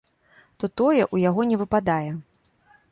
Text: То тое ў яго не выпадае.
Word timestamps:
То 0.61 0.65
тое 0.81 1.03
ў 1.13 1.29
яго 1.29 1.41
не 1.51 1.61
выпадае. 1.63 2.11